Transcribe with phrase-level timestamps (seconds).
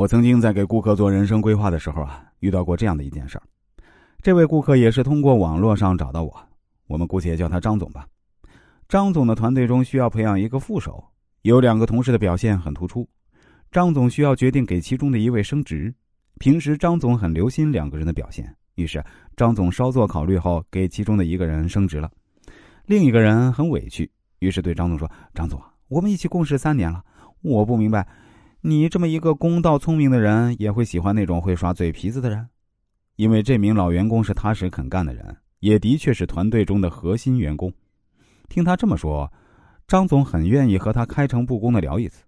[0.00, 3.42] 我曾经在给顾客做人生规划的时候啊，遇到过这样的一件事儿。
[4.22, 6.34] 这位顾客也是通过网络上找到我，
[6.86, 8.06] 我们姑且叫他张总吧。
[8.88, 11.04] 张总的团队中需要培养一个副手，
[11.42, 13.06] 有两个同事的表现很突出，
[13.70, 15.94] 张总需要决定给其中的一位升职。
[16.38, 19.04] 平时张总很留心两个人的表现，于是
[19.36, 22.10] 张总稍作考虑后给其中的一个人升职了。
[22.86, 27.04] 另一个人很委屈，于是对张总说：“张总，我们一起共事三年了，
[27.42, 28.08] 我不明白。”
[28.62, 32.46] 你这么一个公道聪明的人，也会喜欢那种会耍嘴皮子的人？
[33.16, 37.72] 因为这名老员工是踏实肯干的人，也的确是团队中的核心员工。
[38.50, 39.32] 听他这么说，
[39.88, 42.22] 张总很愿意和他开诚布公的聊一次。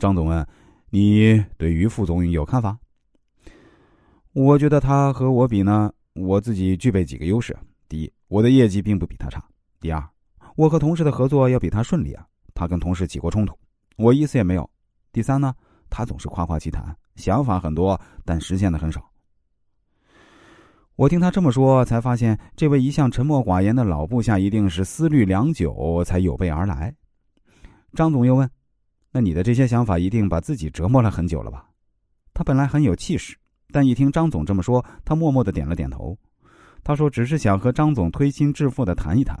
[0.00, 0.44] 张总问
[0.90, 2.76] ：“你对于副总有看法？”
[4.34, 7.56] 我觉得他和我比呢，我自己具备几个优势：
[7.88, 9.40] 第一，我的业绩并不比他差；
[9.80, 10.04] 第二，
[10.56, 12.26] 我和同事的合作要比他顺利啊。
[12.54, 13.56] 他跟同事起过冲突，
[13.96, 14.68] 我一次也没有。
[15.18, 15.52] 第三呢，
[15.90, 19.10] 他总是夸夸其谈，想法很多，但实现的很少。
[20.94, 26.94] 我听他这么说，才发现这位一向沉默寡言的老部下一定是思虑良久才有备而来。
[27.94, 28.48] 张总又问
[29.10, 31.68] ：“那你的这些想法一定把自己折磨了很久了吧？”
[32.32, 33.36] 他本来很有气势，
[33.72, 36.16] 但一听张总这么说，他默默的点了点头。
[36.84, 39.36] 他说：“只是想和张总推心置腹的谈一谈，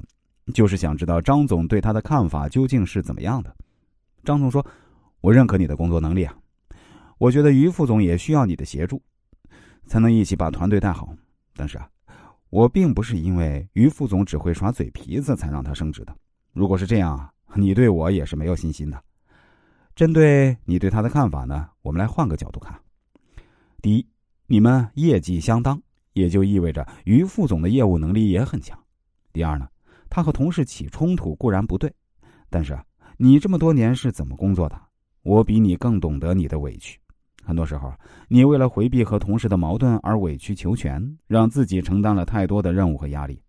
[0.52, 3.56] 就是想知道张总对他的看法究竟是怎么样的。”
[4.26, 4.66] 张总说。
[5.20, 6.36] 我认可你的工作能力啊，
[7.18, 9.02] 我觉得于副总也需要你的协助，
[9.86, 11.12] 才能一起把团队带好。
[11.54, 11.88] 但是啊，
[12.50, 16.16] 我并不是因为于副总只会耍嘴皮子才让他升职的。
[16.52, 19.02] 如果是这样，你对我也是没有信心的。
[19.96, 22.80] 针对你对他的看法呢，我们来换个角度看。
[23.82, 24.06] 第一，
[24.46, 28.78] 你们业绩相当，也就意味着于副总的业务能力也很强。
[29.32, 29.68] 第二呢，
[30.08, 31.92] 他和同事起冲突固然不对，
[32.48, 32.84] 但是啊
[33.16, 34.80] 你这么多年是怎么工作的？
[35.22, 36.98] 我比你更懂得你的委屈，
[37.44, 37.92] 很多时候，
[38.28, 43.40] 你为了回避和同事的矛盾而委曲求全，让自己承担了太多的任务和压力。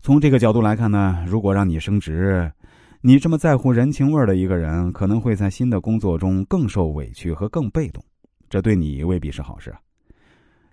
[0.00, 2.52] 从这个角度来看呢，如果让你升职，
[3.00, 8.04] 你这么在乎人情味的一个人，可能会在新的工作中更受委屈和更被动，
[8.48, 9.80] 这对你未必是好事啊。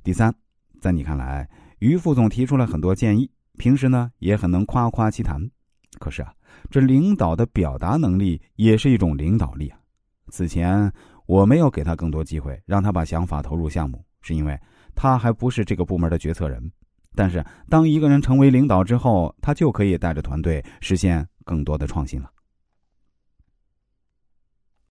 [0.04, 0.34] 第三，
[0.80, 1.48] 在你看来，
[1.80, 5.40] 于副总提出了很多建议，平时呢也很能夸夸其谈，
[6.02, 6.34] 可是啊。
[6.70, 9.78] 这领导的表达能力也是一种领导力啊！
[10.30, 10.92] 此前
[11.26, 14.60] 我没有给他更多机会，让他把想法投入项目，是因为
[14.96, 16.72] 他还不是这个部门的决策人。
[17.16, 22.30] 但是，当一个人成为领导之后，他就可以带着团队实现更多的创新了。